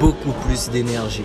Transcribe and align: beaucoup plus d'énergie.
beaucoup 0.00 0.32
plus 0.46 0.70
d'énergie. 0.70 1.24